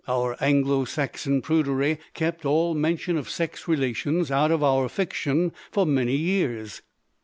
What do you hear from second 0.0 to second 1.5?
Our Anglo Saxon